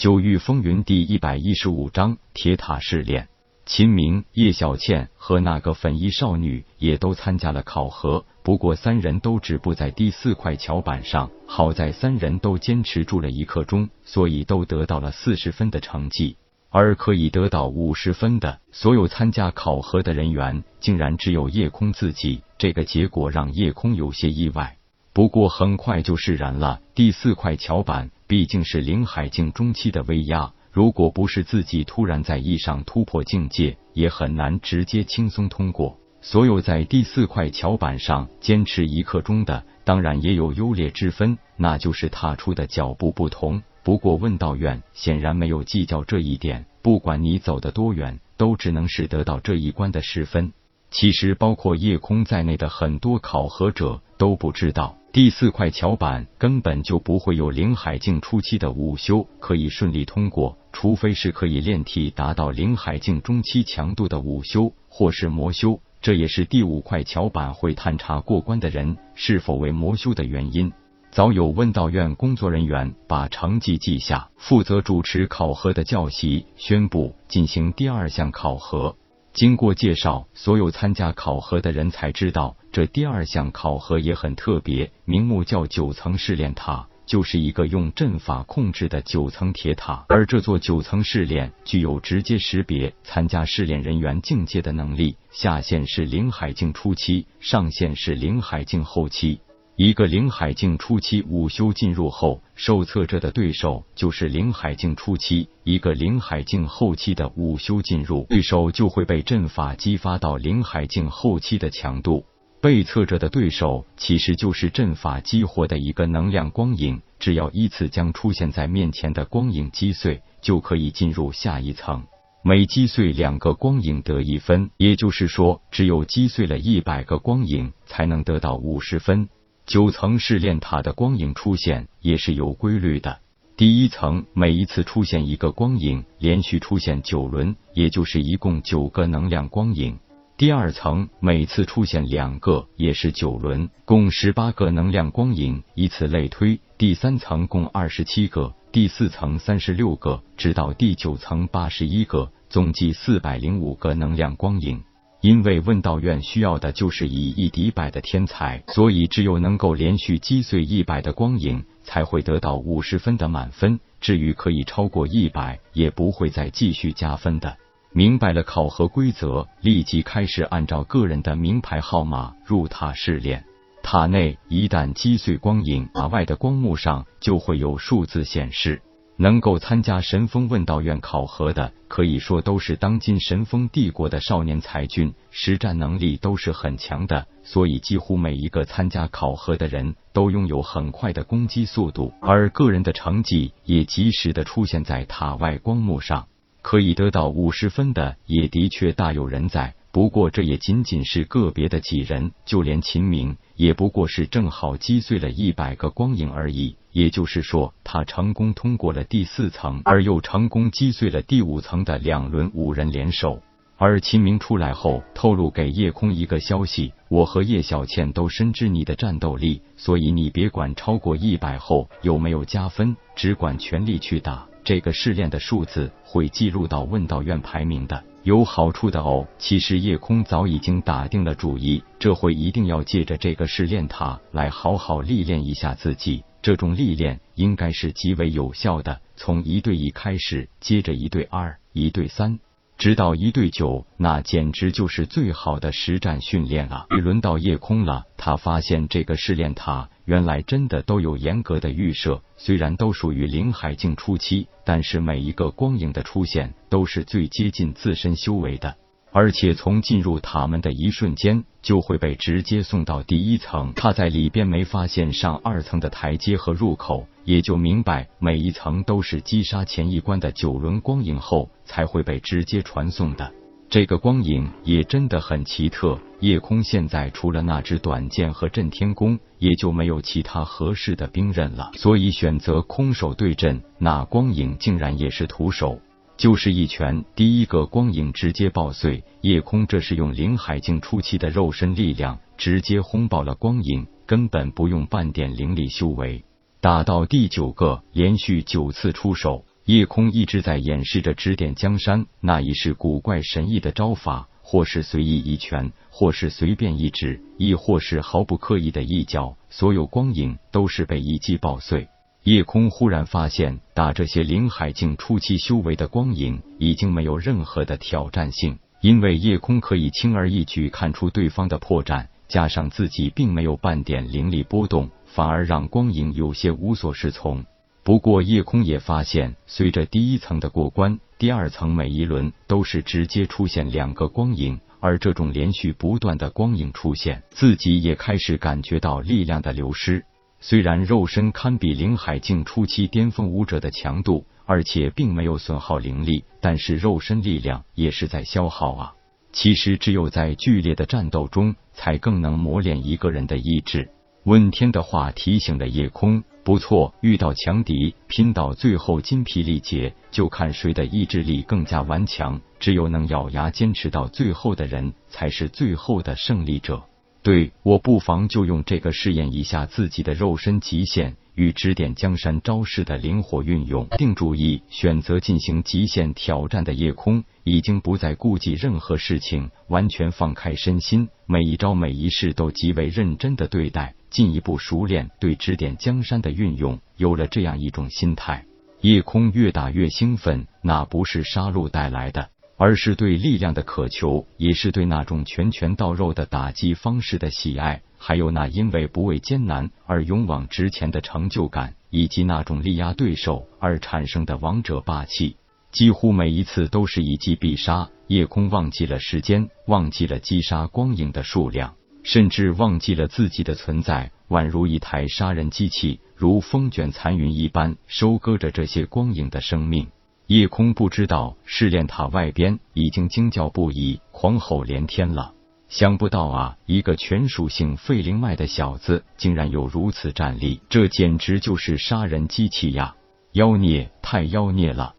[0.00, 3.28] 九域风云第一百一十五章铁塔试炼。
[3.66, 11.30] 秦明、叶小倩和那个粉衣少女也都参加了考核，不过三人都止步在第四块桥板上。
[11.46, 16.38] 好在三人都坚持住了一刻钟，所以都得到了四十分的成绩。
[16.70, 22.40] 而可以得到五十分的所有参加考核的人员，竟然只有叶空自己。
[22.56, 24.78] 这个结果让叶空有些意外。
[25.12, 26.80] 不过很快就释然了。
[26.94, 35.98] 第四块桥板毕竟是灵海境中期的威压，如果不是自己突然在意上突破境界，也很难直接轻松通过。
[36.20, 43.60] 所有在第四块桥板上坚持一刻钟的，当然也有优劣之分，那就是踏出的脚步不同。
[43.82, 50.52] 不过问道院显然没有计较这一点，不管你走得多远，都只能是得到这一关的十分。
[50.92, 54.99] 其实包括夜空在内的很多考核者都不知道。
[55.12, 65.80] 第四块桥板根本就不会有灵海境初期的午休可以顺利通过，除非是可以炼体达到灵海境中期强度的午休，或是魔修。
[66.00, 70.72] 这也是第五块桥板会探查过关的人是否为魔修的原因。
[71.10, 78.94] 早有问道院工作人员把成绩记下，负责主持考核的教习宣布进行第二项考核。
[79.32, 90.04] 经过介绍，所有参加考核的人才知道，这第二项考核也很特别，名目叫九层试炼塔，就是一个用阵法控制的九层铁塔。
[90.08, 99.40] 而这座九层试炼具有直接识别参加试炼人员境界的能力，下限是灵海境初期，上限是灵海境后期。
[99.82, 112.26] 一个灵海境初期午休进入后，受测者的对手就是灵海境初期；一个灵海境后期的午休进入，对手就会被阵法激发到灵海境后期的强度。
[112.60, 122.04] 被测者的对手其实就是阵法激活的一个能量光影，只要依次将出现在面前的光影击碎，就可以进入下一层。
[122.44, 129.30] 每击碎两个光影得一分，也就是说，只有击碎了一百个光影才能得到五十分。
[129.70, 133.20] 九层试炼塔的光影出现也是有规律的。
[133.56, 139.96] 第一层每一次出现一个光影，连续出现九轮，也就是一共九个能量光影。
[140.36, 146.58] 第二层每次出现两个，也是九轮，共十八个能量光影，以此类推。
[146.76, 154.82] 第三层共二十七个，第四层三十六个，直到第九层八十一个，总计四百零五个能量光影。
[155.20, 163.78] 因为问道院需要的就是以一敌百的天才，所以只有能够连续击碎一百的光影，才会得到五十分的满分。
[164.00, 167.56] 至于可以超过一百，也不会再继续加分的。
[167.92, 173.44] 明白了考核规则，立即开始按照个人的名牌号码入塔试炼。
[173.82, 178.80] 塔内一旦击碎光影，塔外的光幕上就会有数字显示。
[179.20, 196.26] 能够参加神风问道院考核的，可以说都是当今神风帝国的少年才俊，实战能力都是很强的，所以几乎每一个参加考核的人都拥有很快的攻击速度，而个人的成绩也及时的出现在塔外光幕上，
[196.62, 199.74] 可以得到五十分的也的确大有人在。
[199.92, 206.76] 不过这也仅仅是个别的几人，就连秦明也不过是正好击碎了一百个光影而已。
[206.92, 213.40] 也就是说，他成功通过了第四层，而又成功击碎了第五层的两轮五人联手。
[213.76, 224.46] 而秦明出来后，透露给叶空一个消息：我和叶小倩都深知你的战斗力，所以你别管超过一百后有没有加分，只管全力去打。
[224.62, 228.04] 这个试炼的数字会记录到问道院排名的。
[228.22, 229.26] 有好处的哦。
[229.38, 236.24] 其实夜空早已经打定了主意，这回一定要借着这个试炼塔来好好历练一下自己。
[236.42, 239.00] 这种历练应该是极为有效的。
[239.16, 242.38] 从一对一开始，接着一对二、一对三，
[242.80, 246.86] 直到一对九，那简直就是最好的实战训练啊。
[246.88, 252.22] 轮到夜空了，他发现这个试炼塔原来真的都有严格的预设。
[252.38, 258.74] 虽然都属于灵海境初期，但是每一个光影的出现都是最接近自身修为的，
[259.12, 263.72] 而且从进入塔门的一瞬间就会被直接送到第一层。
[263.74, 273.32] 他在里边没发现上二层的台阶和入口，也就明白每一层都是击杀前一关的九轮光影后才会被直接传送的。
[273.68, 275.98] 这个光影也真的很奇特。
[276.18, 283.62] 夜空现在除了那支短剑和震天弓，也就没有其他合适的兵刃了，所以选择空手对阵。
[283.78, 285.80] 那光影竟然也是徒手，
[286.20, 289.02] 就是一拳，第一个光影直接爆碎。
[289.22, 296.22] 夜空这是用灵海境初期的肉身力量直接轰爆了光影，根本不用半点灵力修为。
[296.60, 299.46] 打到第九个，连续九次出手。
[299.64, 311.88] 夜空一直在演示着指点江山那一式古怪神异的招法，或是随意一拳，或是随便一指，亦或是毫不刻意的一脚，所有光影都是被一击爆碎。
[312.24, 327.42] 夜空忽然发现，打这些灵海境初期修为的光影已经没有任何的挑战性，因为夜空可以轻而易举看出对方的破绽，加上自己并没有半点灵力波动，反而让光影有些无所适从。
[327.82, 340.04] 不过，夜空也发现，随着第一层的过关，第二层每一轮都是直接出现两个光影，而这种连续不断的光影出现，自己也开始感觉到力量的流失。
[340.42, 348.94] 虽然肉身堪比灵海境初期巅峰武者的强度，而且并没有损耗灵力，但是肉身力量也是在消耗啊。
[349.32, 353.90] 其实，只有在剧烈的战斗中，才更能磨练一个人的意志。
[354.24, 362.40] 问天的话提醒了夜空，不错，遇到强敌，拼到最后筋疲力竭，就看谁的意志力更加顽强。
[362.58, 366.82] 只有能咬牙坚持到最后的人，才是最后的胜利者。
[367.22, 373.86] 对我不妨就用这个试验一下自己的肉身极限与指点江山招式的灵活运用。
[373.98, 386.80] 定主意，选择进行极限挑战的夜空已经不再顾忌任何事情，完全放开身心，每一招每一式都极为认真的对待，进一步熟练对指点江山的运用。
[386.96, 388.46] 有了这样一种心态，
[388.80, 392.30] 夜空越打越兴奋，那不是杀戮带来的。
[392.62, 405.36] 而是对力量的渴求，也是对那种拳拳到肉的打击方式的喜爱，还有那因为不畏艰难而勇往直前的成就感，以及那种力压对手而产生的王者霸气。
[405.72, 419.88] 几乎每一次都是一击必杀，夜空忘记了时间，忘记了击杀光影的数量，甚至忘记了自己的存在，宛如一台杀人机器，如风卷残云一般收割着这些光影的生命。
[420.30, 425.34] 夜空不知道试炼塔外边已经惊叫不已，狂吼连天了。
[425.68, 432.94] 想不到啊，一个全属性废灵脉的小子竟然有如此战力，这简直就是杀人机器呀！
[433.32, 434.94] 妖孽，太妖孽了！